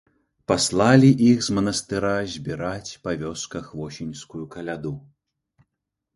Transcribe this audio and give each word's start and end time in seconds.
Паслалі 0.51 1.09
іх 1.31 1.43
з 1.47 1.57
манастыра 1.57 2.13
збіраць 2.37 2.91
па 3.05 3.11
вёсках 3.25 3.69
восеньскую 3.83 4.43
каляду. 4.59 4.97